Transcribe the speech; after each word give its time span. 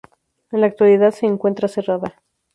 En 0.51 0.61
la 0.61 0.65
actualidad 0.65 1.11
se 1.11 1.27
encuentra 1.27 1.67
cerrada. 1.67 2.15